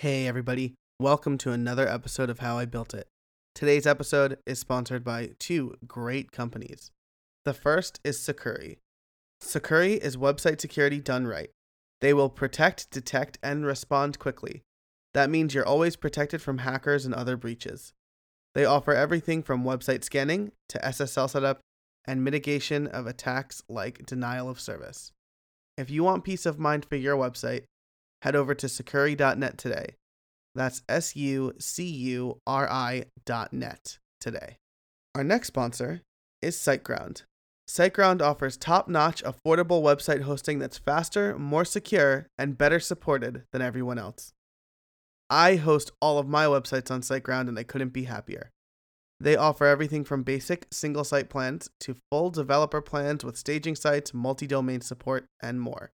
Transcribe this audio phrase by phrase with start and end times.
[0.00, 0.76] Hey, everybody.
[0.98, 3.06] Welcome to another episode of How I Built It.
[3.54, 6.90] Today's episode is sponsored by two great companies.
[7.44, 8.78] The first is Sucuri.
[9.42, 11.50] Sucuri is website security done right.
[12.00, 14.62] They will protect, detect, and respond quickly.
[15.12, 17.92] That means you're always protected from hackers and other breaches.
[18.54, 21.60] They offer everything from website scanning to SSL setup
[22.06, 25.12] and mitigation of attacks like denial of service.
[25.76, 27.64] If you want peace of mind for your website,
[28.22, 29.96] head over to Sucuri.net today.
[30.54, 34.56] That's S U C U R I dot net today.
[35.14, 36.02] Our next sponsor
[36.42, 37.22] is SiteGround.
[37.68, 43.62] SiteGround offers top notch, affordable website hosting that's faster, more secure, and better supported than
[43.62, 44.32] everyone else.
[45.28, 48.50] I host all of my websites on SiteGround and I couldn't be happier.
[49.20, 54.12] They offer everything from basic single site plans to full developer plans with staging sites,
[54.12, 55.92] multi domain support, and more.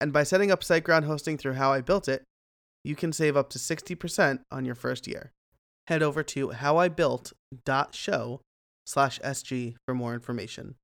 [0.00, 2.22] And by setting up SiteGround hosting through how I built it,
[2.84, 5.32] you can save up to 60% on your first year.
[5.86, 8.40] Head over to howibuilt.show
[8.84, 10.74] slash SG for more information.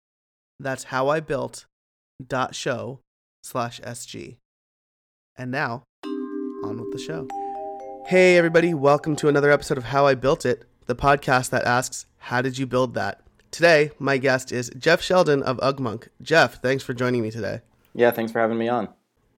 [0.59, 3.01] That's howibuilt.show
[3.42, 4.36] slash SG.
[5.36, 5.83] And now,
[6.64, 7.29] on with the show.
[8.06, 12.06] Hey, everybody, welcome to another episode of How I Built It, the podcast that asks,
[12.19, 13.20] How did you build that?
[13.51, 16.08] Today, my guest is Jeff Sheldon of Ugmonk.
[16.23, 17.61] Jeff, thanks for joining me today.
[17.95, 18.89] Yeah, thanks for having me on.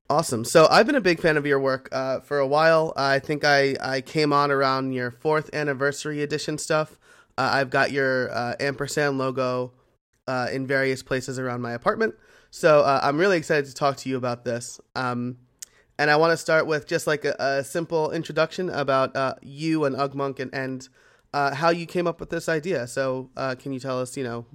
[0.07, 0.45] Awesome.
[0.45, 2.93] So I've been a big fan of your work uh, for a while.
[2.95, 6.99] I think I, I came on around your fourth anniversary edition stuff.
[7.39, 9.73] Uh, I've got your uh, ampersand logo
[10.27, 12.13] uh, in various places around my apartment.
[12.51, 14.79] So uh, I'm really excited to talk to you about this.
[14.95, 15.37] Um,
[15.97, 19.85] and I want to start with just like a, a simple introduction about uh, you
[19.85, 20.87] and Ugmonk and, and
[21.33, 22.85] how you came up with this idea.
[22.85, 24.45] So can you tell us, you know,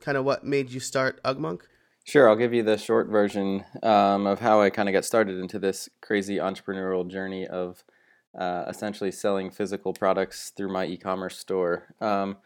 [0.00, 1.62] kind of what made you start Ugmonk?
[2.08, 5.36] Sure, I'll give you the short version um, of how I kind of got started
[5.40, 7.84] into this crazy entrepreneurial journey of
[8.34, 11.94] uh, essentially selling physical products through my e-commerce store.
[12.00, 12.38] Um,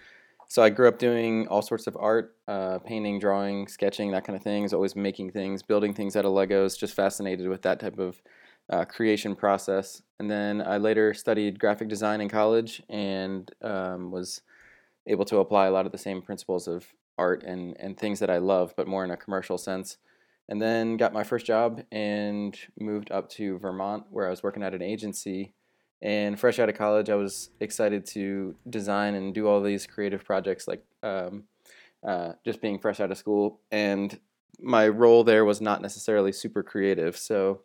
[0.49, 4.37] so I grew up doing all sorts of art, uh, painting, drawing, sketching, that kind
[4.37, 4.63] of thing.
[4.63, 4.73] things.
[4.73, 6.77] Always making things, building things out of Legos.
[6.77, 8.21] Just fascinated with that type of
[8.69, 10.03] uh, creation process.
[10.19, 14.43] And then I later studied graphic design in college and um, was
[15.07, 18.31] able to apply a lot of the same principles of art and, and things that
[18.31, 19.99] I love, but more in a commercial sense.
[20.49, 24.63] And then got my first job and moved up to Vermont where I was working
[24.63, 25.55] at an agency.
[26.01, 30.25] And fresh out of college, I was excited to design and do all these creative
[30.25, 31.45] projects, like um,
[32.07, 33.61] uh, just being fresh out of school.
[33.71, 34.19] And
[34.61, 37.17] my role there was not necessarily super creative.
[37.17, 37.61] So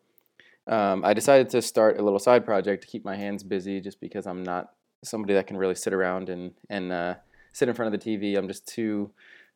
[0.67, 3.99] um, I decided to start a little side project to keep my hands busy just
[3.99, 4.71] because I'm not
[5.03, 7.15] somebody that can really sit around and, and uh,
[7.53, 8.37] sit in front of the TV.
[8.37, 9.11] I'm just too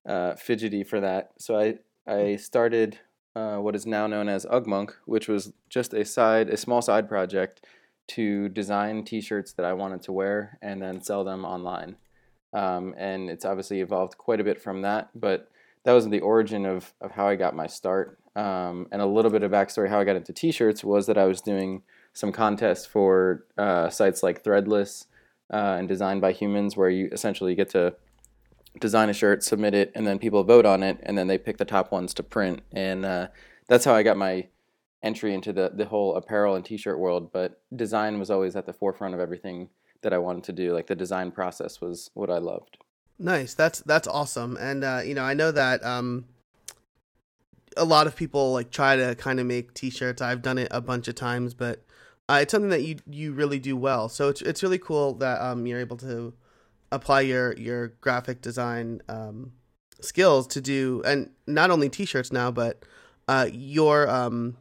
[0.05, 1.31] uh, fidgety for that.
[1.37, 1.75] So I
[2.07, 2.99] I started
[3.35, 7.07] uh, what is now known as Ugmonk, which was just a side a small side
[7.07, 7.65] project
[8.07, 11.95] to design T-shirts that I wanted to wear and then sell them online.
[12.53, 15.49] Um, and it's obviously evolved quite a bit from that, but
[15.85, 18.19] that was the origin of, of how I got my start.
[18.35, 21.25] Um, and a little bit of backstory how I got into T-shirts was that I
[21.25, 21.83] was doing
[22.13, 25.05] some contests for uh, sites like Threadless
[25.53, 27.93] uh, and Designed by Humans, where you essentially get to
[28.79, 31.57] design a shirt, submit it, and then people vote on it, and then they pick
[31.57, 32.61] the top ones to print.
[32.71, 33.27] And uh,
[33.67, 34.47] that's how I got my
[35.03, 37.31] entry into the the whole apparel and t-shirt world.
[37.31, 39.69] But design was always at the forefront of everything
[40.01, 40.73] that I wanted to do.
[40.73, 42.77] Like the design process was what I loved.
[43.19, 43.53] Nice.
[43.53, 44.57] That's that's awesome.
[44.59, 46.25] And uh, you know, I know that um,
[47.77, 50.21] a lot of people like try to kind of make t-shirts.
[50.21, 51.83] I've done it a bunch of times, but
[52.29, 54.09] uh, it's something that you you really do well.
[54.09, 56.33] So it's it's really cool that um, you're able to
[56.91, 59.53] apply your your graphic design um,
[60.01, 62.83] skills to do and not only t-shirts now but
[63.27, 64.57] uh, your um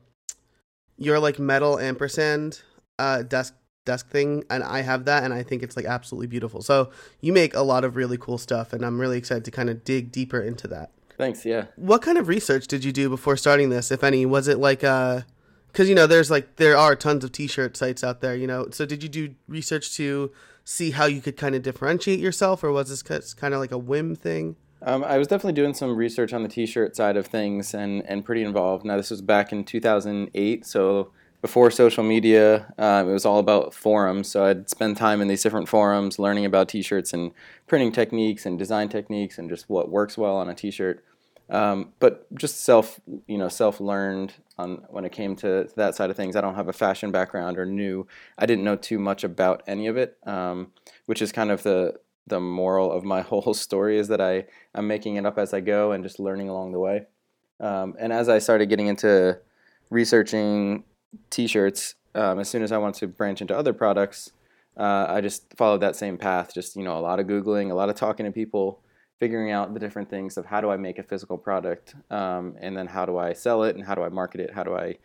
[0.97, 2.63] your like metal ampersand
[2.99, 3.55] uh, desk
[3.87, 6.61] desk thing and I have that and I think it's like absolutely beautiful.
[6.63, 6.91] So
[7.21, 9.83] you make a lot of really cool stuff and I'm really excited to kind of
[9.85, 10.93] dig deeper into that.
[11.17, 11.67] Thanks, yeah.
[11.77, 14.27] What kind of research did you do before starting this if any?
[14.27, 15.23] Was it like uh
[15.73, 18.69] cuz you know there's like there are tons of t-shirt sites out there, you know.
[18.71, 20.31] So did you do research to
[20.65, 23.03] see how you could kind of differentiate yourself, or was this
[23.35, 24.57] kind of like a whim thing?
[24.83, 28.25] Um, I was definitely doing some research on the T-shirt side of things, and and
[28.25, 28.85] pretty involved.
[28.85, 31.11] Now this was back in 2008, so
[31.43, 34.29] before social media, uh, it was all about forums.
[34.29, 37.33] So I'd spend time in these different forums, learning about T-shirts and
[37.67, 41.05] printing techniques and design techniques, and just what works well on a T-shirt.
[41.51, 46.09] Um, but just self, you know, self-learned on when it came to, to, that side
[46.09, 46.37] of things.
[46.37, 48.07] I don't have a fashion background or knew.
[48.39, 50.73] I didn't know too much about any of it, um,
[51.07, 51.95] which is kind of the
[52.27, 54.45] the moral of my whole story is that I
[54.75, 57.07] I'm making it up as I go and just learning along the way.
[57.59, 59.39] Um, and as I started getting into
[59.91, 60.85] researching
[61.29, 64.31] t-shirts, um, as soon as I wanted to branch into other products,
[64.77, 66.55] uh, I just followed that same path.
[66.55, 68.81] Just you know, a lot of googling, a lot of talking to people,
[69.21, 72.77] figuring out the different things of how do I make a physical product, um, and
[72.77, 74.97] then how do I sell it, and how do I market it, how do I,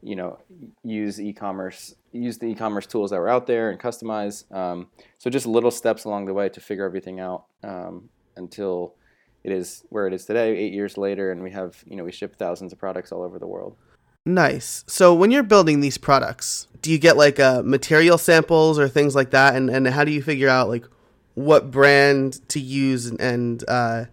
[0.00, 0.38] you know,
[0.84, 4.50] use e-commerce, use the e-commerce tools that were out there and customize.
[4.54, 4.86] Um,
[5.18, 8.94] so just little steps along the way to figure everything out um, until
[9.42, 12.12] it is where it is today, eight years later, and we have you know we
[12.12, 13.76] ship thousands of products all over the world.
[14.24, 14.84] Nice.
[14.86, 19.16] So when you're building these products, do you get like uh, material samples or things
[19.16, 20.84] like that, and and how do you figure out like
[21.34, 24.04] what brand to use and, uh,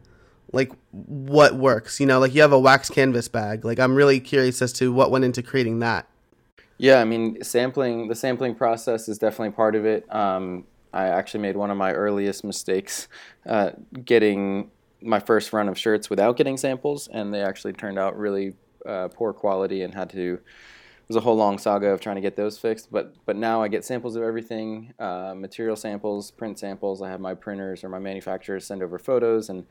[0.51, 1.99] like what works?
[1.99, 3.63] You know, like you have a wax canvas bag.
[3.63, 6.07] Like I'm really curious as to what went into creating that.
[6.77, 10.13] Yeah, I mean, sampling the sampling process is definitely part of it.
[10.13, 13.07] Um, I actually made one of my earliest mistakes
[13.45, 13.71] uh,
[14.03, 14.71] getting
[15.01, 19.07] my first run of shirts without getting samples, and they actually turned out really uh,
[19.09, 20.39] poor quality and had to.
[21.11, 23.67] Was a whole long saga of trying to get those fixed, but but now I
[23.67, 27.01] get samples of everything, uh, material samples, print samples.
[27.01, 29.65] I have my printers or my manufacturers send over photos and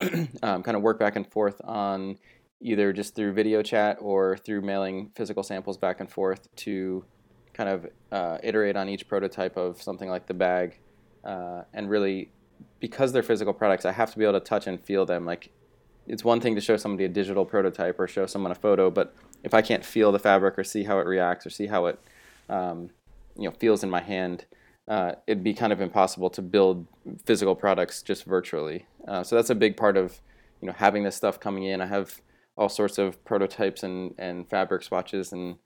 [0.42, 2.16] um, kind of work back and forth on
[2.62, 7.04] either just through video chat or through mailing physical samples back and forth to
[7.52, 10.78] kind of uh, iterate on each prototype of something like the bag
[11.24, 12.30] uh, and really
[12.78, 15.26] because they're physical products, I have to be able to touch and feel them.
[15.26, 15.50] Like
[16.06, 19.14] it's one thing to show somebody a digital prototype or show someone a photo, but
[19.42, 21.98] if I can't feel the fabric or see how it reacts or see how it
[22.48, 22.90] um,
[23.36, 24.44] you know feels in my hand,
[24.88, 26.86] uh, it'd be kind of impossible to build
[27.24, 28.86] physical products just virtually.
[29.06, 30.20] Uh, so that's a big part of
[30.60, 31.80] you know having this stuff coming in.
[31.80, 32.20] I have
[32.56, 35.56] all sorts of prototypes and, and fabric swatches and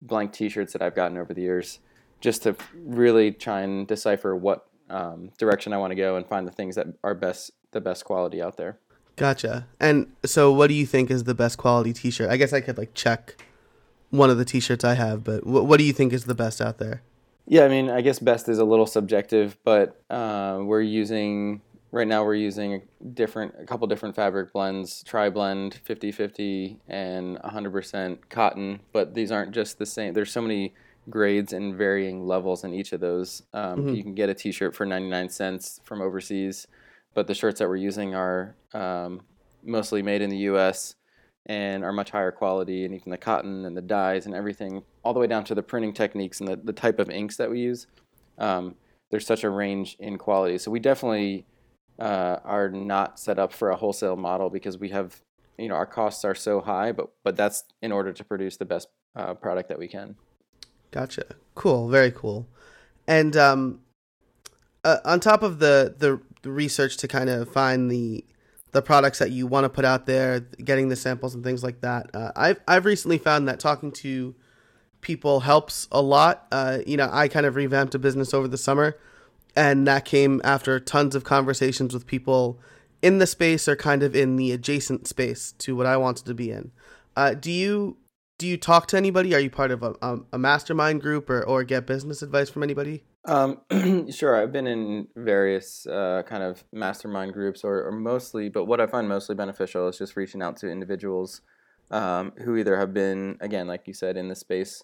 [0.00, 1.80] blank T-shirts that I've gotten over the years,
[2.20, 6.46] just to really try and decipher what um, direction I want to go and find
[6.46, 8.78] the things that are best, the best quality out there.
[9.18, 9.66] Gotcha.
[9.80, 12.30] And so, what do you think is the best quality T-shirt?
[12.30, 13.42] I guess I could like check
[14.10, 16.60] one of the T-shirts I have, but what, what do you think is the best
[16.60, 17.02] out there?
[17.46, 22.06] Yeah, I mean, I guess best is a little subjective, but uh, we're using right
[22.06, 22.82] now we're using
[23.14, 29.52] different a couple different fabric blends tri blend 50-50 and 100% cotton but these aren't
[29.52, 30.74] just the same there's so many
[31.10, 33.42] grades and varying levels in each of those.
[33.52, 33.94] Um, mm-hmm.
[33.94, 36.66] You can get a T-shirt for 99 cents from overseas,
[37.18, 39.22] but the shirts that we're using are um,
[39.64, 40.94] mostly made in the U.S.
[41.46, 45.12] and are much higher quality, and even the cotton and the dyes and everything, all
[45.12, 47.58] the way down to the printing techniques and the, the type of inks that we
[47.58, 47.88] use.
[48.38, 48.76] Um,
[49.10, 51.44] there's such a range in quality, so we definitely
[51.98, 55.20] uh, are not set up for a wholesale model because we have,
[55.58, 58.64] you know, our costs are so high, but but that's in order to produce the
[58.64, 58.86] best
[59.16, 60.14] uh, product that we can.
[60.92, 61.24] Gotcha.
[61.56, 61.88] Cool.
[61.88, 62.46] Very cool.
[63.08, 63.80] And um,
[64.84, 68.24] uh, on top of the, the the research to kind of find the
[68.72, 71.80] the products that you want to put out there, getting the samples and things like
[71.80, 74.34] that, uh, I've I've recently found that talking to
[75.00, 76.46] people helps a lot.
[76.52, 78.96] Uh, you know, I kind of revamped a business over the summer,
[79.56, 82.58] and that came after tons of conversations with people
[83.00, 86.34] in the space or kind of in the adjacent space to what I wanted to
[86.34, 86.72] be in.
[87.16, 87.96] Uh, do you
[88.38, 89.34] do you talk to anybody?
[89.34, 92.62] Are you part of a, a, a mastermind group or, or get business advice from
[92.62, 93.02] anybody?
[93.28, 93.60] Um,
[94.10, 94.36] sure.
[94.36, 98.86] I've been in various uh, kind of mastermind groups or, or, mostly, but what I
[98.86, 101.42] find mostly beneficial is just reaching out to individuals
[101.90, 104.82] um, who either have been, again, like you said, in the space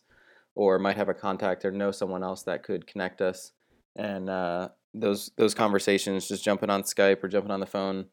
[0.54, 3.52] or might have a contact or know someone else that could connect us.
[3.96, 8.06] And uh, those those conversations, just jumping on Skype or jumping on the phone,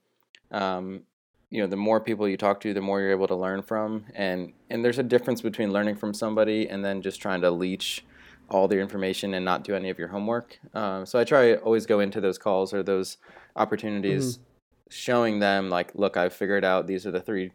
[0.52, 1.02] um,
[1.50, 4.06] you know the more people you talk to the more you're able to learn from
[4.16, 8.06] and and there's a difference between learning from somebody and then just trying to leech
[8.54, 11.86] all their information and not do any of your homework um, so i try always
[11.86, 13.18] go into those calls or those
[13.56, 14.44] opportunities mm-hmm.
[14.90, 17.52] showing them like look i've figured out these are the three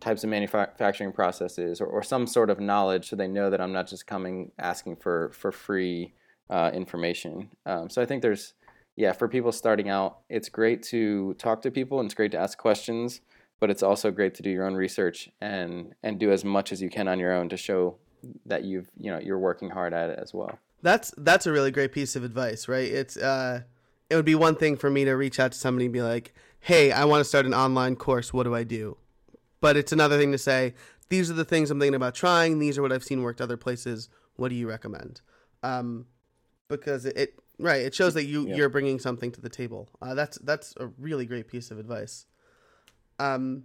[0.00, 3.72] types of manufacturing processes or, or some sort of knowledge so they know that i'm
[3.72, 6.12] not just coming asking for for free
[6.48, 8.54] uh, information um, so i think there's
[8.96, 12.38] yeah, for people starting out, it's great to talk to people and it's great to
[12.38, 13.22] ask questions
[13.60, 16.82] but it's also great to do your own research and and do as much as
[16.82, 17.96] you can on your own to show
[18.46, 20.58] that you've you know you're working hard at it as well.
[20.82, 22.90] That's that's a really great piece of advice right?
[22.90, 23.62] It's uh
[24.08, 26.34] it would be one thing for me to reach out to somebody and be like
[26.64, 28.32] hey i want to start an online course.
[28.32, 28.96] What do i do?
[29.60, 30.74] But it's another thing to say
[31.08, 32.58] these are the things i'm thinking about trying.
[32.58, 34.08] These are what i've seen worked other places.
[34.36, 35.20] What do you recommend?
[35.62, 36.06] Um
[36.68, 38.56] because it, it right it shows that you yeah.
[38.56, 39.88] you're bringing something to the table.
[40.00, 42.26] Uh, that's that's a really great piece of advice.
[43.20, 43.64] Um,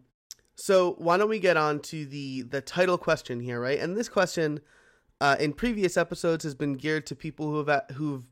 [0.55, 3.79] so why don't we get on to the the title question here, right?
[3.79, 4.61] And this question,
[5.21, 8.23] uh, in previous episodes, has been geared to people who have who've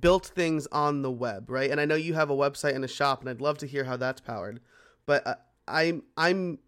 [0.00, 1.70] built things on the web, right?
[1.70, 3.84] And I know you have a website and a shop, and I'd love to hear
[3.84, 4.60] how that's powered.
[5.06, 5.34] But uh,
[5.66, 6.58] I'm I'm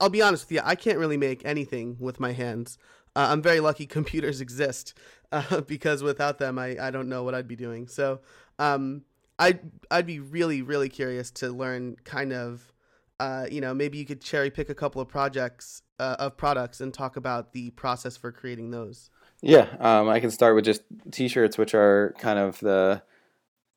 [0.00, 2.78] I'll be honest with you, I can't really make anything with my hands.
[3.16, 4.94] Uh, I'm very lucky computers exist
[5.32, 7.88] uh, because without them, I, I don't know what I'd be doing.
[7.88, 8.20] So
[8.58, 9.02] um,
[9.38, 9.60] I'd,
[9.90, 12.72] I'd be really, really curious to learn kind of,
[13.20, 16.80] uh, you know, maybe you could cherry pick a couple of projects uh, of products
[16.80, 19.10] and talk about the process for creating those.
[19.42, 23.02] Yeah, um, I can start with just t-shirts, which are kind of the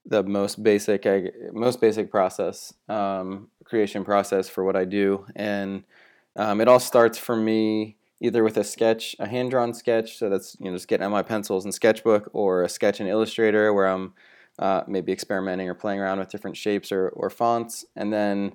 [0.03, 1.05] the most basic
[1.53, 5.83] most basic process um, creation process for what I do, and
[6.35, 10.29] um, it all starts for me either with a sketch, a hand drawn sketch, so
[10.29, 13.73] that's you know just getting out my pencils and sketchbook, or a sketch in Illustrator
[13.73, 14.13] where I'm
[14.59, 18.53] uh, maybe experimenting or playing around with different shapes or, or fonts, and then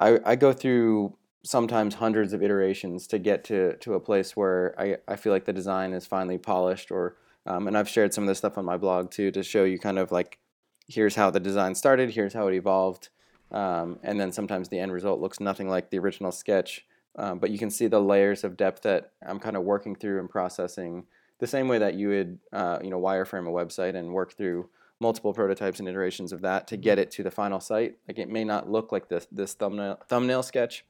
[0.00, 4.74] I, I go through sometimes hundreds of iterations to get to, to a place where
[4.78, 7.16] I, I feel like the design is finally polished or
[7.46, 9.78] um, and I've shared some of this stuff on my blog too to show you
[9.78, 10.38] kind of like
[10.88, 13.08] here's how the design started, here's how it evolved,
[13.50, 16.86] um, and then sometimes the end result looks nothing like the original sketch.
[17.16, 20.20] Um, but you can see the layers of depth that I'm kind of working through
[20.20, 21.06] and processing
[21.38, 24.68] the same way that you would, uh, you know, wireframe a website and work through
[25.00, 27.96] multiple prototypes and iterations of that to get it to the final site.
[28.06, 30.84] Like it may not look like this this thumbnail thumbnail sketch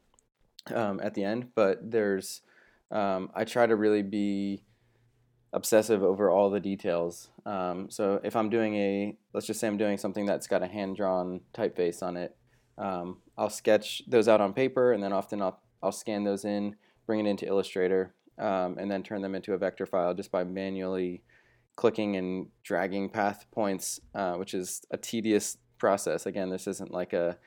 [0.74, 2.42] um, at the end, but there's
[2.90, 4.64] um, I try to really be
[5.52, 7.30] obsessive over all the details.
[7.44, 10.66] Um, so if I'm doing a, let's just say I'm doing something that's got a
[10.66, 12.36] hand drawn typeface on it,
[12.78, 16.76] um, I'll sketch those out on paper, and then often I'll I'll scan those in,
[17.06, 20.44] bring it into Illustrator, um, and then turn them into a vector file just by
[20.44, 21.22] manually
[21.80, 26.26] clicking and dragging path points, uh, which is a tedious process.
[26.26, 27.38] Again, this isn't like a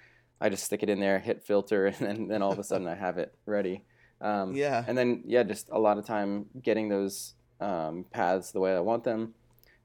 [0.42, 2.88] I just stick it in there, hit filter, and then, then all of a sudden
[2.88, 3.84] I have it ready.
[4.22, 4.84] Um, yeah.
[4.88, 8.80] And then yeah, just a lot of time getting those um, paths the way I
[8.80, 9.36] want them.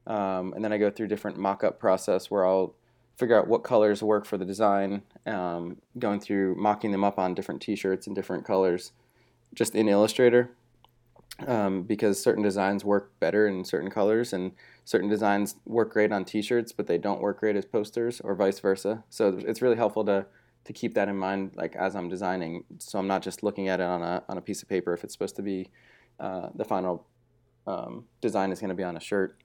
[0.06, 2.74] Um, and then I go through different mock-up process where I'll
[3.18, 7.34] figure out what colors work for the design, um, going through mocking them up on
[7.34, 8.92] different T-shirts in different colors,
[9.54, 10.52] just in Illustrator,
[11.47, 14.52] um, because certain designs work better in certain colors, and
[14.85, 18.59] certain designs work great on T-shirts, but they don't work great as posters, or vice
[18.59, 19.04] versa.
[19.09, 20.26] So it's really helpful to
[20.64, 23.80] to keep that in mind, like as I'm designing, so I'm not just looking at
[23.80, 25.71] it on a on a piece of paper if it's supposed to be
[26.21, 27.07] uh, the final
[27.66, 29.38] um, design is going to be on a shirt.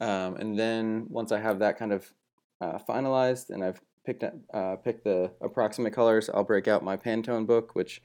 [0.00, 2.12] Um, and then once I have that kind of
[2.60, 7.46] uh, finalized and I've picked uh, picked the approximate colors, I'll break out my Pantone
[7.46, 8.02] book, which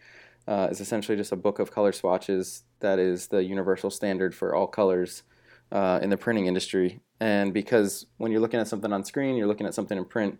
[0.47, 4.55] uh, is essentially just a book of color swatches that is the universal standard for
[4.55, 5.23] all colors
[5.71, 6.99] uh, in the printing industry.
[7.19, 10.39] And because when you're looking at something on screen, you're looking at something in print,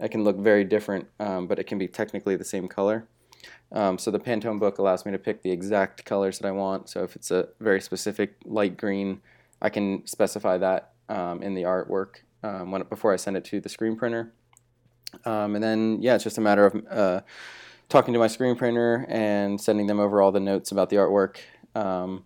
[0.00, 3.08] it can look very different, um, but it can be technically the same color.
[3.72, 6.88] Um, so the Pantone book allows me to pick the exact colors that I want.
[6.88, 9.20] So if it's a very specific light green,
[9.60, 13.60] I can specify that um, in the artwork um, when, before I send it to
[13.60, 14.32] the screen printer.
[15.24, 17.20] Um, and then, yeah, it's just a matter of uh,
[17.88, 21.38] talking to my screen printer and sending them over all the notes about the artwork
[21.78, 22.24] um,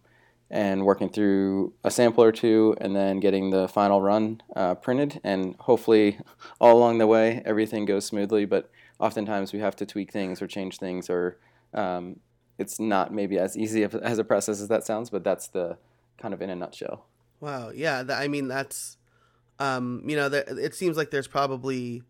[0.51, 5.21] and working through a sample or two and then getting the final run uh, printed.
[5.25, 6.19] And hopefully,
[6.61, 8.45] all along the way, everything goes smoothly.
[8.45, 8.71] But
[9.03, 11.37] oftentimes we have to tweak things or change things or
[11.75, 12.21] um,
[12.59, 15.77] it's not maybe as easy as a process as that sounds but that's the
[16.17, 17.07] kind of in a nutshell
[17.41, 18.97] wow yeah i mean that's
[19.59, 22.03] um, you know it seems like there's probably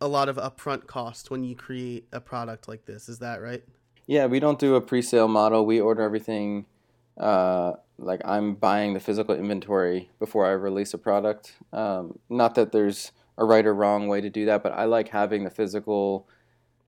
[0.00, 3.62] a lot of upfront cost when you create a product like this is that right
[4.06, 6.64] yeah we don't do a pre-sale model we order everything
[7.20, 12.72] uh, like i'm buying the physical inventory before i release a product um, not that
[12.72, 16.28] there's a right or wrong way to do that, but I like having the physical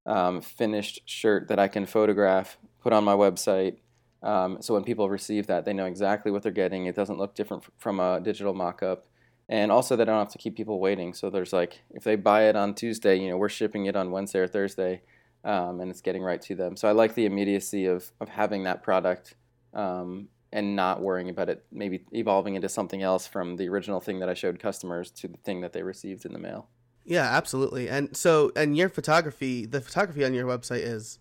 [0.05, 3.79] um, finished shirt that I can photograph, put on my website.
[4.23, 6.87] Um, so when people receive that, they know exactly what they're getting.
[6.87, 9.07] It doesn't look different from a digital mock-up.
[9.49, 11.15] And also, they don't have to keep people waiting.
[11.15, 14.11] So there's like, if they buy it on Tuesday, you know, we're shipping it on
[14.11, 15.03] Wednesday or Thursday,
[15.45, 16.77] um, and it's getting right to them.
[16.77, 19.35] So I like the immediacy of of having that product
[19.75, 24.19] um, and not worrying about it maybe evolving into something else from the original thing
[24.21, 26.69] that I showed customers to the thing that they received in the mail.
[27.05, 27.89] Yeah, absolutely.
[27.89, 31.19] And so, and your photography, the photography on your website is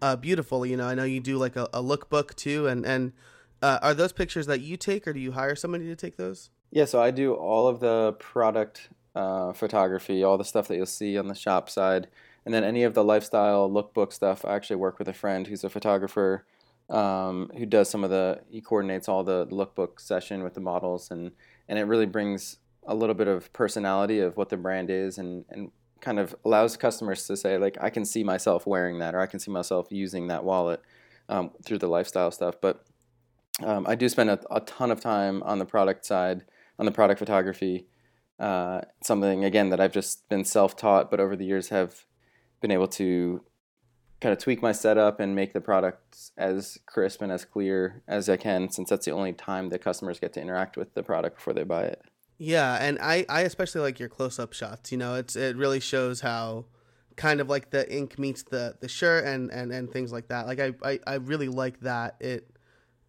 [0.00, 0.64] uh, beautiful.
[0.64, 2.66] You know, I know you do like a, a lookbook too.
[2.68, 3.12] And, and
[3.62, 6.50] uh, are those pictures that you take or do you hire somebody to take those?
[6.70, 10.86] Yeah, so I do all of the product uh, photography, all the stuff that you'll
[10.86, 12.08] see on the shop side.
[12.44, 15.64] And then any of the lifestyle lookbook stuff, I actually work with a friend who's
[15.64, 16.44] a photographer
[16.90, 21.10] um, who does some of the he coordinates all the lookbook session with the models
[21.10, 21.32] and
[21.68, 25.44] and it really brings a little bit of personality of what the brand is and
[25.48, 29.20] and kind of allows customers to say like I can see myself wearing that or
[29.20, 30.82] I can see myself using that wallet
[31.30, 32.56] um, through the lifestyle stuff.
[32.60, 32.84] But
[33.62, 36.44] um, I do spend a, a, ton of time on the product side
[36.78, 37.86] on the product photography
[38.38, 42.04] uh, something again that I've just been self-taught but over the years have
[42.60, 43.42] been able to
[44.24, 48.26] kind of tweak my setup and make the products as crisp and as clear as
[48.30, 51.36] I can, since that's the only time that customers get to interact with the product
[51.36, 52.00] before they buy it.
[52.38, 54.90] Yeah, and I, I especially like your close up shots.
[54.90, 56.64] You know, it's it really shows how
[57.16, 60.46] kind of like the ink meets the the shirt and and and things like that.
[60.46, 62.16] Like I I, I really like that.
[62.18, 62.50] It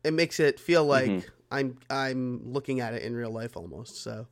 [0.03, 1.29] it makes it feel like mm-hmm.
[1.49, 4.03] I'm I'm looking at it in real life almost.
[4.03, 4.27] So,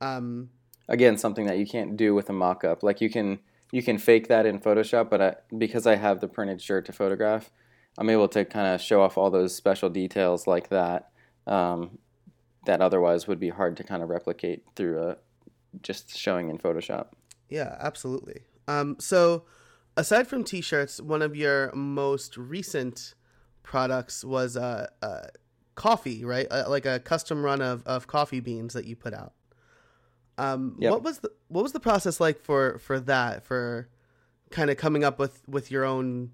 [0.00, 0.50] um,
[0.88, 2.84] again, something that you can't do with a mock up.
[2.84, 3.40] Like you can
[3.72, 6.92] you can fake that in Photoshop, but I, because I have the printed shirt to
[6.92, 7.50] photograph,
[7.98, 11.10] I'm able to kind of show off all those special details like that
[11.46, 11.98] um,
[12.66, 15.16] that otherwise would be hard to kind of replicate through a,
[15.82, 17.08] just showing in Photoshop.
[17.48, 18.42] Yeah, absolutely.
[18.68, 19.44] Um, so,
[19.96, 23.14] aside from t-shirts, one of your most recent
[23.62, 25.22] products was uh, uh,
[25.74, 26.46] coffee, right?
[26.50, 29.32] Uh, like a custom run of, of coffee beans that you put out.
[30.38, 30.92] Um, yep.
[30.92, 33.88] What was the what was the process like for for that for
[34.50, 36.30] kind of coming up with with your own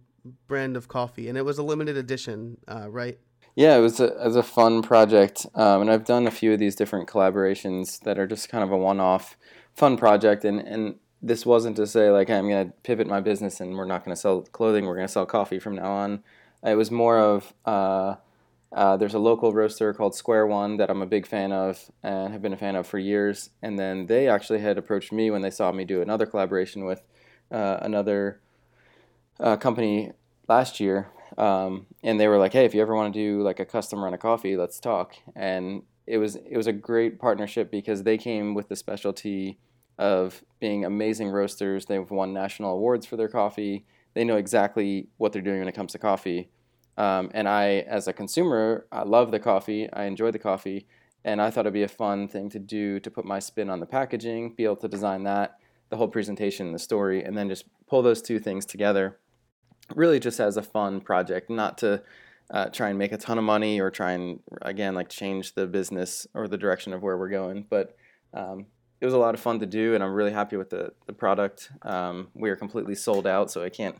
[0.46, 1.28] brand of coffee?
[1.28, 3.18] And it was a limited edition, uh, right?
[3.56, 6.52] Yeah, it was a, it was a fun project, um, and I've done a few
[6.52, 9.36] of these different collaborations that are just kind of a one-off,
[9.74, 10.44] fun project.
[10.44, 13.84] And and this wasn't to say like hey, I'm gonna pivot my business and we're
[13.84, 16.22] not gonna sell clothing, we're gonna sell coffee from now on.
[16.64, 18.16] It was more of uh,
[18.72, 22.32] uh, there's a local roaster called Square One that I'm a big fan of and
[22.32, 23.50] have been a fan of for years.
[23.62, 27.02] And then they actually had approached me when they saw me do another collaboration with
[27.50, 28.40] uh, another
[29.40, 30.12] uh, company
[30.48, 31.08] last year.
[31.38, 34.02] Um, and they were like, "Hey, if you ever want to do like a custom
[34.02, 38.18] run of coffee, let's talk." And it was it was a great partnership because they
[38.18, 39.58] came with the specialty
[39.98, 41.86] of being amazing roasters.
[41.86, 43.84] They've won national awards for their coffee.
[44.14, 46.50] They know exactly what they're doing when it comes to coffee
[46.98, 49.88] um, and I, as a consumer, I love the coffee.
[49.92, 50.86] I enjoy the coffee.
[51.24, 53.80] And I thought it'd be a fun thing to do to put my spin on
[53.80, 55.58] the packaging, be able to design that,
[55.90, 59.18] the whole presentation, the story, and then just pull those two things together.
[59.94, 62.02] Really, just as a fun project, not to
[62.50, 65.66] uh, try and make a ton of money or try and, again, like change the
[65.66, 67.66] business or the direction of where we're going.
[67.68, 67.96] But
[68.34, 68.66] um,
[69.00, 71.12] it was a lot of fun to do, and I'm really happy with the, the
[71.12, 71.70] product.
[71.82, 73.96] Um, we are completely sold out, so I can't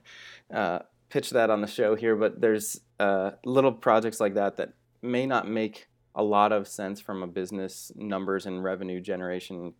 [0.52, 4.74] uh, pitch that on the show here, but there's uh, little projects like that that
[5.02, 9.74] may not make a lot of sense from a business numbers and revenue generation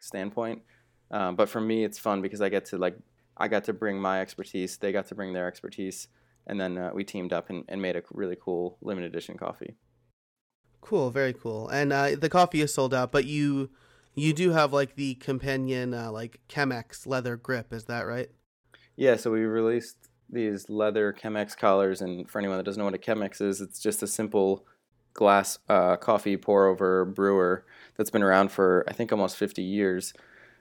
[0.00, 0.62] standpoint.
[1.10, 2.96] Um, but for me, it's fun because I get to like
[3.36, 6.08] I got to bring my expertise, they got to bring their expertise,
[6.46, 9.76] and then uh, we teamed up and, and made a really cool limited edition coffee.
[10.80, 11.68] Cool, very cool.
[11.68, 13.70] And uh, the coffee is sold out, but you
[14.14, 18.30] you do have like the companion uh, like Chemex leather grip, is that right?
[18.96, 19.99] Yeah, so we released
[20.32, 23.80] these leather Chemex collars, and for anyone that doesn't know what a Chemex is, it's
[23.80, 24.66] just a simple
[25.12, 27.64] glass uh, coffee pour over brewer
[27.96, 30.14] that's been around for I think almost 50 years.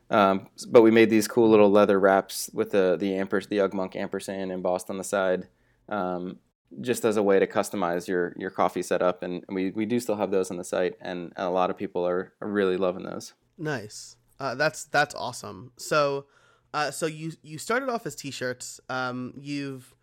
[0.09, 3.95] Um, but we made these cool little leather wraps with the the ampers, the Ugmonk
[3.95, 5.47] ampersand embossed on the side,
[5.87, 6.37] um,
[6.81, 9.21] just as a way to customize your your coffee setup.
[9.21, 12.07] And we, we do still have those on the site, and, a lot of people
[12.07, 13.33] are, are really loving those.
[13.57, 14.15] Nice.
[14.39, 15.73] Uh, that's that's awesome.
[15.77, 16.25] So
[16.73, 18.79] uh, so you you started off as t-shirts.
[18.89, 19.95] Um, you've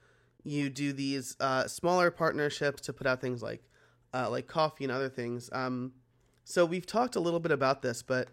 [0.44, 3.62] you do these uh, smaller partnerships to put out things like
[4.14, 5.50] uh, like coffee and other things.
[5.52, 5.92] Um,
[6.44, 8.28] so we've talked a little bit about this, but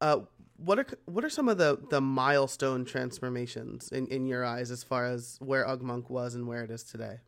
[0.00, 0.20] uh,
[0.56, 4.82] what are what are some of the the milestone transformations in, in your eyes as
[4.82, 7.18] far as where Ugmonk was and where it is today?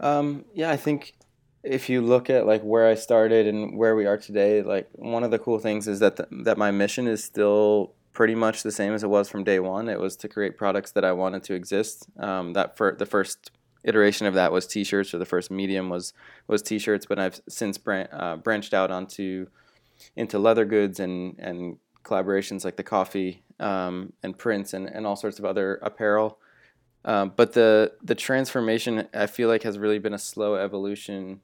[0.00, 1.14] Um, yeah, I think
[1.62, 5.24] if you look at like where I started and where we are today, like one
[5.24, 8.72] of the cool things is that the, that my mission is still pretty much the
[8.72, 9.90] same as it was from day one.
[9.90, 12.08] It was to create products that I wanted to exist.
[12.18, 13.50] Um, that for the first
[13.84, 16.14] iteration of that was T-shirts, or the first medium was
[16.48, 17.04] was T-shirts.
[17.04, 19.48] But I've since bran- uh, branched out onto
[20.16, 25.16] into leather goods and and collaborations like the coffee um, and prints and, and all
[25.16, 26.38] sorts of other apparel.
[27.04, 31.42] Um, but the the transformation I feel like has really been a slow evolution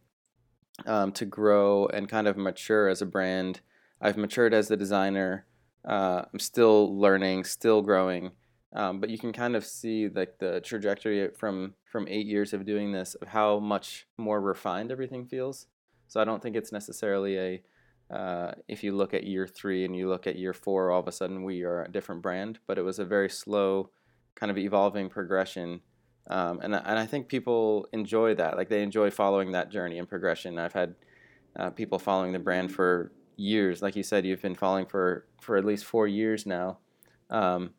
[0.86, 3.60] um, to grow and kind of mature as a brand.
[4.00, 5.44] I've matured as the designer.
[5.84, 8.30] Uh, I'm still learning, still growing,
[8.72, 12.64] um, but you can kind of see like the trajectory from from eight years of
[12.64, 15.66] doing this of how much more refined everything feels.
[16.08, 17.62] So I don't think it's necessarily a
[18.14, 21.08] uh, if you look at year three and you look at year four, all of
[21.08, 22.58] a sudden we are a different brand.
[22.66, 23.90] But it was a very slow,
[24.34, 25.80] kind of evolving progression,
[26.28, 28.56] um, and and I think people enjoy that.
[28.56, 30.58] Like they enjoy following that journey and progression.
[30.58, 30.94] I've had
[31.56, 33.82] uh, people following the brand for years.
[33.82, 36.78] Like you said, you've been following for for at least four years now.
[37.30, 37.70] Um,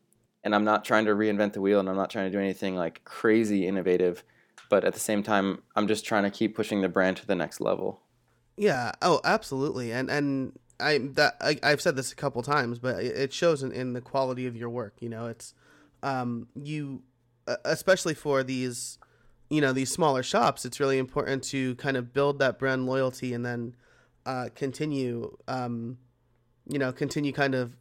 [0.43, 2.75] and I'm not trying to reinvent the wheel, and I'm not trying to do anything
[2.75, 4.23] like crazy innovative.
[4.69, 7.35] But at the same time, I'm just trying to keep pushing the brand to the
[7.35, 8.01] next level.
[8.57, 8.91] Yeah.
[9.01, 9.91] Oh, absolutely.
[9.91, 13.71] And and I that I, I've said this a couple times, but it shows in,
[13.71, 14.95] in the quality of your work.
[14.99, 15.53] You know, it's
[16.01, 17.03] um, you
[17.65, 18.97] especially for these
[19.49, 23.33] you know these smaller shops, it's really important to kind of build that brand loyalty
[23.33, 23.75] and then
[24.25, 25.97] uh, continue, um,
[26.67, 27.75] you know, continue kind of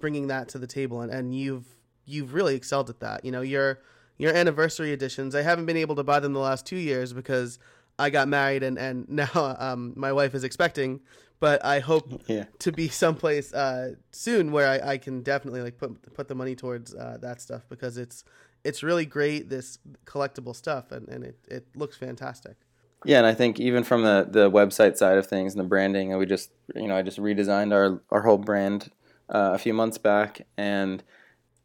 [0.00, 1.00] bringing that to the table.
[1.00, 1.66] And, and you've
[2.06, 3.24] you've really excelled at that.
[3.24, 3.80] You know, your
[4.18, 5.34] your anniversary editions.
[5.34, 7.58] I haven't been able to buy them the last two years because
[7.98, 11.00] I got married and and now um, my wife is expecting.
[11.40, 12.44] But I hope Yeah.
[12.60, 16.54] to be someplace uh, soon where I, I can definitely like put put the money
[16.54, 18.24] towards uh, that stuff because it's
[18.62, 22.56] it's really great this collectible stuff and, and it, it looks fantastic.
[23.04, 26.10] Yeah, and I think even from the the website side of things and the branding,
[26.10, 28.90] and we just you know I just redesigned our our whole brand
[29.28, 31.02] uh, a few months back, and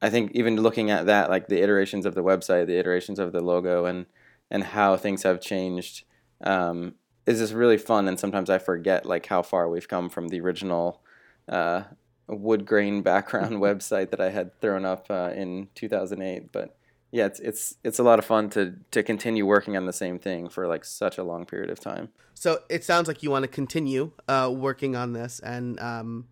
[0.02, 3.32] I think even looking at that, like the iterations of the website, the iterations of
[3.34, 4.06] the logo, and
[4.52, 6.04] and how things have changed,
[6.44, 8.08] um, is just really fun.
[8.08, 11.02] And sometimes I forget like how far we've come from the original
[11.48, 11.84] uh,
[12.28, 16.76] wood grain background website that I had thrown up uh, in 2008, but
[17.12, 20.20] yeah, it's it's it's a lot of fun to to continue working on the same
[20.20, 22.10] thing for like such a long period of time.
[22.34, 26.28] So it sounds like you want to continue uh, working on this, and um,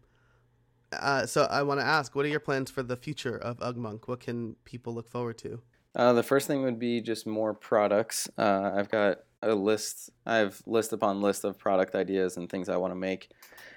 [0.92, 4.08] uh, so I want to ask, what are your plans for the future of Ugmonk?
[4.08, 5.62] What can people look forward to?
[5.96, 8.30] Uh, the first thing would be just more products.
[8.38, 10.12] Uh, I've got a list.
[10.26, 13.30] I have list upon list of product ideas and things I want to make.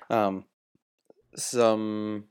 [0.09, 0.45] Um,
[1.35, 2.25] some,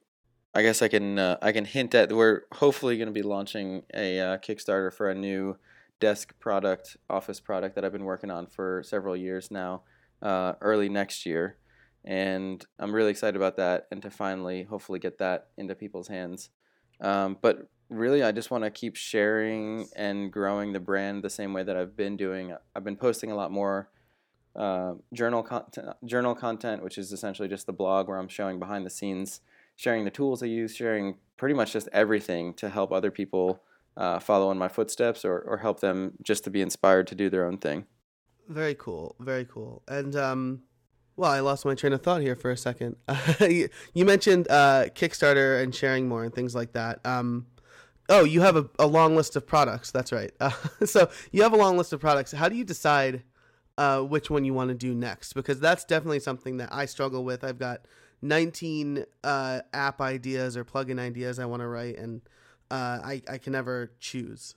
[0.53, 2.11] I guess I can uh, I can hint at.
[2.11, 5.57] We're hopefully going to be launching a uh, Kickstarter for a new
[5.99, 9.83] desk product, office product that I've been working on for several years now.
[10.21, 11.55] Uh, early next year,
[12.03, 16.49] and I'm really excited about that and to finally hopefully get that into people's hands.
[16.99, 21.53] Um, but really, I just want to keep sharing and growing the brand the same
[21.53, 22.53] way that I've been doing.
[22.75, 23.89] I've been posting a lot more
[24.55, 28.85] uh, journal content, journal content, which is essentially just the blog where I'm showing behind
[28.85, 29.41] the scenes,
[29.79, 33.63] sharing the tools I use, sharing pretty much just everything to help other people
[33.95, 37.29] uh, follow in my footsteps or, or help them just to be inspired to do
[37.29, 37.85] their own thing.
[38.49, 39.81] Very cool, very cool.
[39.87, 40.63] And um,
[41.15, 42.97] well, I lost my train of thought here for a second.
[43.39, 43.69] you,
[44.03, 46.99] mentioned uh, Kickstarter and sharing more and things like that.
[47.05, 47.47] Um,
[48.09, 49.91] oh, you have a, a long list of products.
[49.91, 50.31] That's right.
[50.41, 50.51] Uh,
[50.85, 52.33] so you have a long list of products.
[52.33, 53.23] How do you decide
[53.77, 55.31] uh, which one you want to do next?
[55.31, 57.45] Because that's definitely something that I struggle with.
[57.45, 57.85] I've got
[58.21, 62.21] 19 uh, app ideas or plugin ideas I want to write, and
[62.71, 64.55] uh, I, I can never choose.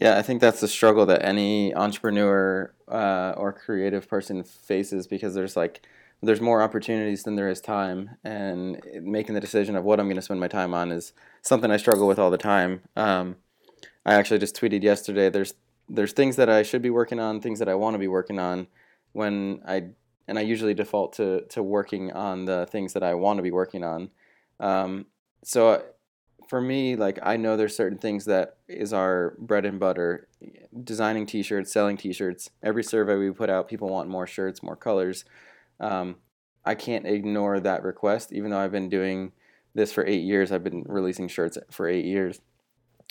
[0.00, 5.34] Yeah, I think that's the struggle that any entrepreneur uh, or creative person faces because
[5.34, 5.86] there's like
[6.22, 10.16] there's more opportunities than there is time, and making the decision of what I'm going
[10.16, 11.12] to spend my time on is
[11.42, 12.82] something I struggle with all the time.
[12.96, 13.36] Um,
[14.06, 15.28] I actually just tweeted yesterday.
[15.28, 15.54] There's
[15.88, 18.38] there's things that I should be working on, things that I want to be working
[18.38, 18.68] on.
[19.12, 19.88] When I
[20.28, 23.50] and I usually default to to working on the things that I want to be
[23.50, 24.10] working on.
[24.60, 25.06] Um,
[25.44, 25.82] so
[26.48, 30.28] for me, like I know there's certain things that is our bread and butter.
[30.84, 32.50] Designing T-shirts, selling T-shirts.
[32.62, 35.24] Every survey we put out, people want more shirts, more colors.
[35.80, 36.16] Um,
[36.64, 39.32] I can't ignore that request, even though I've been doing
[39.74, 40.52] this for eight years.
[40.52, 42.40] I've been releasing shirts for eight years.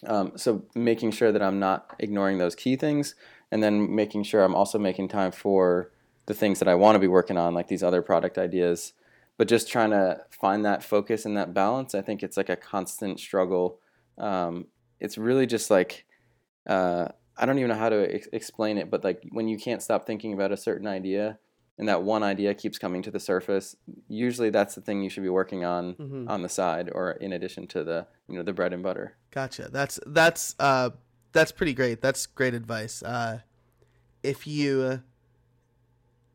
[0.05, 3.15] Um, so making sure that I'm not ignoring those key things,
[3.51, 5.91] and then making sure I'm also making time for
[6.31, 8.93] the things that I want to be working on, like these other product ideas
[9.37, 12.55] but just trying to find that focus and that balance i think it's like a
[12.55, 13.79] constant struggle
[14.19, 14.67] um,
[14.99, 16.05] it's really just like
[16.67, 19.81] uh, i don't even know how to ex- explain it but like when you can't
[19.81, 21.39] stop thinking about a certain idea
[21.79, 23.75] and that one idea keeps coming to the surface
[24.07, 26.29] usually that's the thing you should be working on Mhm.
[26.29, 29.69] on the side or in addition to the you know the bread and butter Gotcha.
[29.71, 30.89] That's that's uh
[31.31, 32.01] that's pretty great.
[32.01, 33.01] That's great advice.
[33.01, 33.39] Uh,
[34.21, 35.01] if you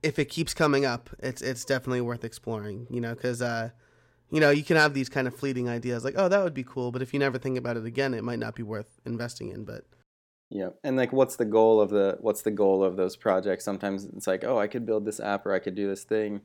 [0.06, 2.86] if it keeps coming up, it's it's definitely worth exploring.
[2.90, 3.70] You know, because uh,
[4.30, 6.64] you know you can have these kind of fleeting ideas like, oh, that would be
[6.64, 9.48] cool, but if you never think about it again, it might not be worth investing
[9.48, 9.64] in.
[9.64, 9.84] But
[10.50, 13.64] Yeah, and like, what's the goal of the what's the goal of those projects?
[13.64, 16.42] Sometimes it's like, oh, I could build this app or I could do this thing,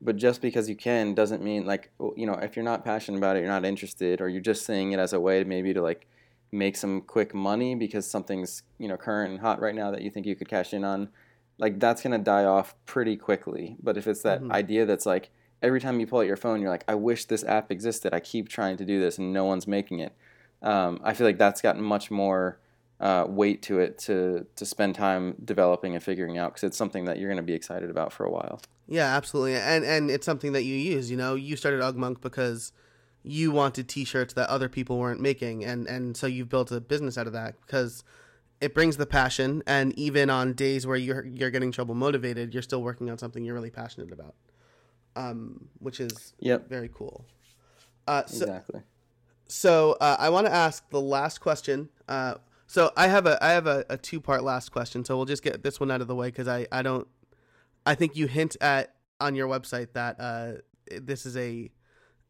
[0.00, 3.36] but just because you can doesn't mean like, you know, if you're not passionate about
[3.36, 5.82] it, you're not interested, or you're just seeing it as a way to maybe to
[5.82, 6.08] like
[6.52, 10.10] make some quick money because something's you know current and hot right now that you
[10.10, 11.08] think you could cash in on,
[11.58, 13.76] like that's gonna die off pretty quickly.
[13.82, 14.52] But if it's that Mhm.
[14.52, 15.30] idea that's like
[15.62, 18.12] every time you pull out your phone, you're like, I wish this app existed.
[18.14, 20.12] I keep trying to do this and no one's making it.
[20.62, 22.58] Um, I feel like that's gotten much more
[22.98, 27.04] uh, weight to it to to spend time developing and figuring out because it's something
[27.04, 28.60] that you're going to be excited about for a while.
[28.88, 31.10] yeah, absolutely, and and it's something that you use.
[31.10, 32.72] You know, you started Ugmonk because
[33.22, 37.18] you wanted T-shirts that other people weren't making, and and so you've built a business
[37.18, 38.02] out of that because
[38.60, 42.62] it brings the passion, and even on days where you're you're getting trouble motivated, you're
[42.62, 44.34] still working on something you're really passionate about,
[45.14, 47.26] um, which is Yep, very cool.
[48.06, 48.82] Uh, so exactly.
[49.48, 51.88] so uh, I want to ask the last question.
[52.08, 52.34] Uh,
[52.68, 55.04] So I have a I have a, a two part last question.
[55.04, 57.06] So we'll just get this one out of the way because I I don't
[57.84, 60.52] I think you hint at on your website that uh
[61.00, 61.70] this is a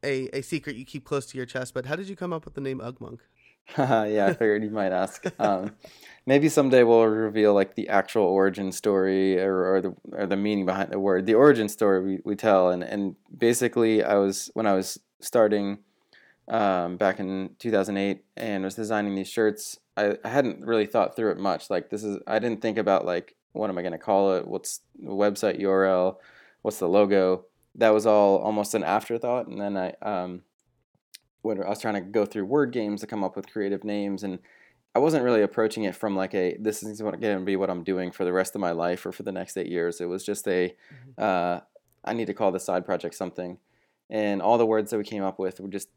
[0.04, 1.72] a a secret you keep close to your chest.
[1.72, 3.20] But how did you come up with the name Ugmonk?
[3.78, 5.24] yeah, I figured you might ask.
[5.40, 5.72] Um,
[6.26, 10.66] maybe someday we'll reveal like the actual origin story or, or the or the meaning
[10.66, 11.26] behind the word.
[11.26, 15.78] The origin story we, we tell, and and basically, I was when I was starting
[16.48, 19.78] um, back in 2008 and was designing these shirts.
[19.96, 21.70] I, I hadn't really thought through it much.
[21.70, 24.46] Like this is, I didn't think about like what am I going to call it?
[24.46, 26.16] What's the website URL?
[26.62, 27.46] What's the logo?
[27.74, 29.46] That was all almost an afterthought.
[29.48, 30.42] And then I um,
[31.46, 34.22] when I was trying to go through word games to come up with creative names
[34.22, 34.38] and
[34.94, 37.84] I wasn't really approaching it from like a this is going to be what I'm
[37.84, 40.00] doing for the rest of my life or for the next eight years.
[40.00, 41.22] It was just a Mm-hmm.
[41.22, 41.60] uh,
[42.02, 43.58] I need to call this side project something,
[44.08, 45.88] and all the words that we came up with were just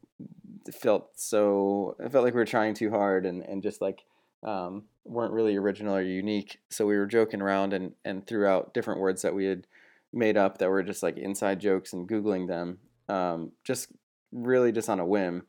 [0.70, 1.96] felt so.
[1.98, 4.04] It felt like we were trying too hard and and just like
[4.42, 6.58] um, weren't really original or unique.
[6.68, 9.66] So we were joking around and and threw out different words that we had
[10.12, 13.92] made up that were just like inside jokes and googling them, um, just
[14.32, 15.44] really just on a whim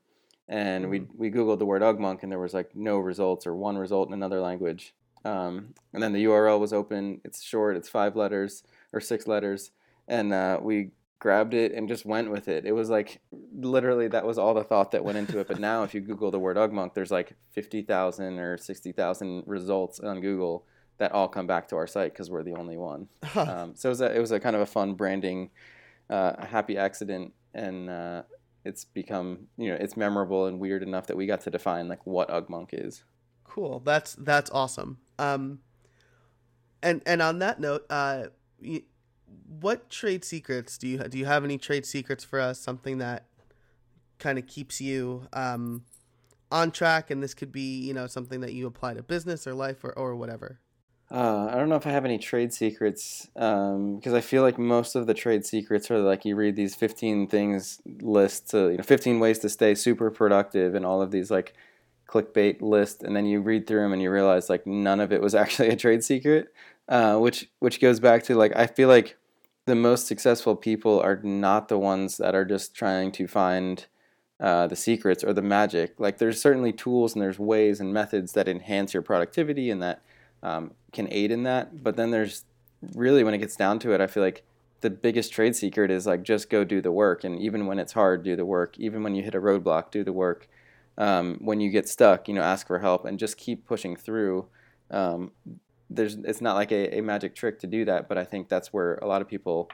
[0.48, 3.78] and we we googled the word ugmonk and there was like no results or one
[3.78, 8.16] result in another language um, and then the url was open it's short it's five
[8.16, 8.64] letters
[8.94, 9.72] or six letters
[10.08, 12.66] and uh, we grabbed it and just went with it.
[12.66, 13.22] It was like
[13.54, 16.32] literally that was all the thought that went into it but now if you google
[16.32, 20.66] the word ugmonk there's like 50000 or 60000 results on google
[20.98, 23.08] that all come back to our site because we're the only one.
[23.36, 25.50] Um, so it was, a, it was a kind of a fun branding
[26.12, 28.22] uh, a happy accident and uh,
[28.64, 32.06] it's become you know it's memorable and weird enough that we got to define like
[32.06, 33.04] what Ugmonk is.
[33.44, 33.82] Cool.
[33.84, 35.00] That's that's awesome.
[35.20, 35.60] Um,
[36.82, 38.28] and and on that note, uh,
[39.48, 41.18] what trade secrets do you do?
[41.18, 42.60] You have any trade secrets for us?
[42.60, 43.26] Something that
[44.20, 45.84] kind of keeps you um,
[46.52, 49.54] on track, and this could be you know something that you apply to business or
[49.54, 50.60] life or or whatever.
[51.12, 54.58] Uh, I don't know if I have any trade secrets um, because I feel like
[54.58, 58.84] most of the trade secrets are like you read these 15 things lists, you know,
[58.84, 61.54] 15 ways to stay super productive, and all of these like
[62.08, 65.22] clickbait lists, and then you read through them and you realize like none of it
[65.22, 66.54] was actually a trade secret,
[66.88, 69.18] uh, which which goes back to like I feel like
[69.66, 73.86] the most successful people are not the ones that are just trying to find
[74.40, 76.00] uh, the secrets or the magic.
[76.00, 80.02] Like there's certainly tools and there's ways and methods that enhance your productivity and that
[80.44, 81.84] um, can aid in that.
[81.84, 82.46] But then there's
[82.96, 84.44] really when it gets down to it, I feel like
[84.82, 87.24] the biggest trade secret is like just go do the work.
[87.24, 88.80] And even when it's hard, do the work.
[88.80, 90.48] Even when you hit a roadblock, do the work.
[90.98, 94.48] Um, when you get stuck, you know, ask for help and just keep pushing through.
[94.90, 95.32] Um,
[95.90, 98.74] there's it's not like a, a magic trick to do that, but I think that's
[98.74, 99.70] where a lot of people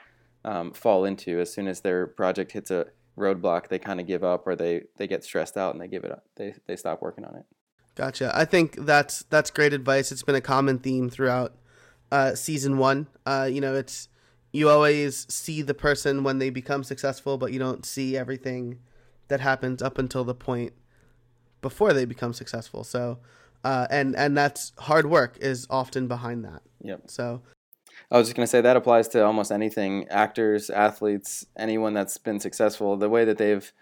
[0.45, 1.39] um, fall into.
[1.39, 4.83] As soon as their project hits a roadblock, they kind of give up or they,
[4.97, 6.25] they get stressed out and they give it up.
[6.35, 7.45] They, they stop working on it.
[7.97, 8.31] Gotcha.
[8.31, 10.11] I think that's that's great advice.
[10.11, 11.55] It's been a common theme throughout
[12.11, 13.07] uh, season one.
[13.25, 14.07] Uh, you know, it's
[14.51, 18.77] you always see the person when they become successful, but you don't see everything
[19.29, 20.73] that happens up until the point
[21.61, 22.83] before they become successful.
[22.83, 23.17] So,
[23.63, 26.61] uh, and and that's hard work is often behind that.
[26.83, 27.09] Yep.
[27.09, 27.41] So,
[28.11, 32.39] I was just gonna say that applies to almost anything: actors, athletes, anyone that's been
[32.39, 32.95] successful.
[32.95, 33.73] The way that they've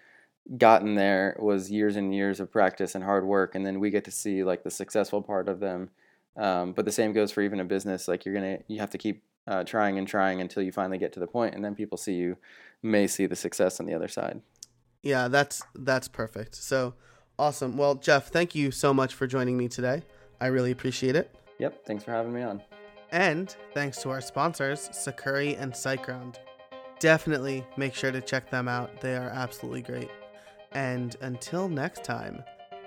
[0.58, 4.06] gotten there was years and years of practice and hard work, and then we get
[4.06, 5.90] to see like the successful part of them.
[6.38, 8.08] Um, but the same goes for even a business.
[8.08, 11.14] Like you're gonna, you have to keep uh, trying and trying until you finally get
[11.14, 12.38] to the point, and then people see you,
[12.84, 14.42] may see the success on the other side.
[15.04, 16.56] yeah, that's that's perfect.
[16.56, 16.96] So,
[17.40, 17.78] awesome.
[17.78, 20.04] Well, Jeff, thank you so much for joining me today.
[20.42, 21.34] I really appreciate it.
[21.60, 21.86] Yep.
[21.86, 22.62] Thanks for having me on.
[23.12, 26.36] And thanks to our sponsors, Sucuri and SiteGround.
[27.00, 29.00] Definitely make sure to check them out.
[29.00, 30.10] They are absolutely great.
[30.76, 32.44] And until next time,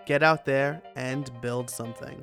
[0.06, 2.22] get out there and build something.